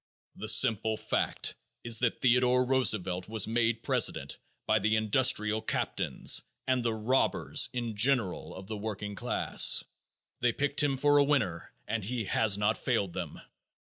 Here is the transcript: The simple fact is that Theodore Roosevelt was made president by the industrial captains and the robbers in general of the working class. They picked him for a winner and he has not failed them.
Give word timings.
The 0.35 0.47
simple 0.47 0.97
fact 0.97 1.53
is 1.83 1.99
that 1.99 2.21
Theodore 2.21 2.65
Roosevelt 2.65 3.29
was 3.29 3.45
made 3.47 3.83
president 3.83 4.39
by 4.65 4.79
the 4.79 4.95
industrial 4.95 5.61
captains 5.61 6.41
and 6.65 6.81
the 6.83 6.95
robbers 6.95 7.69
in 7.71 7.95
general 7.95 8.55
of 8.55 8.65
the 8.65 8.77
working 8.77 9.13
class. 9.13 9.83
They 10.39 10.53
picked 10.53 10.81
him 10.81 10.97
for 10.97 11.17
a 11.19 11.23
winner 11.23 11.71
and 11.87 12.03
he 12.03 12.25
has 12.25 12.57
not 12.57 12.79
failed 12.79 13.13
them. 13.13 13.41